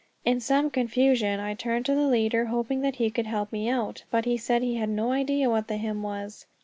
[0.25, 4.03] In some confusion I turned to the leader, hoping that he could help me out;
[4.09, 6.47] but he said he had no idea what the hymn was.